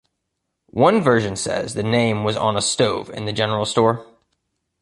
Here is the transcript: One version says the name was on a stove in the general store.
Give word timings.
One 0.71 0.99
version 1.03 1.35
says 1.35 1.75
the 1.75 1.83
name 1.83 2.23
was 2.23 2.35
on 2.35 2.57
a 2.57 2.61
stove 2.63 3.11
in 3.11 3.25
the 3.25 3.31
general 3.31 3.67
store. 3.67 4.03